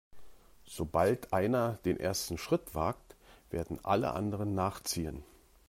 Sobald 0.65 1.31
einer 1.31 1.73
den 1.85 1.99
ersten 1.99 2.39
Schritt 2.39 2.73
wagt, 2.73 3.15
werden 3.51 3.77
alle 3.85 4.13
anderen 4.13 4.55
nachziehen. 4.55 5.23